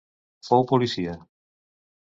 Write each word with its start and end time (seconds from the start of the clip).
Fou 0.47 0.65
policia. 0.73 1.15